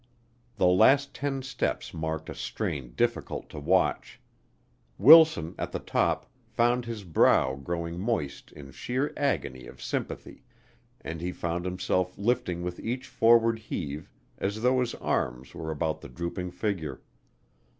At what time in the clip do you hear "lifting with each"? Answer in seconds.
12.17-13.05